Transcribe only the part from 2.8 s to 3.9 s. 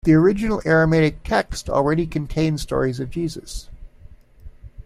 of Jesus.